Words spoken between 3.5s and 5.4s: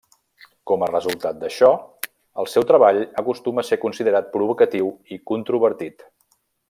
a ser considerat provocatiu i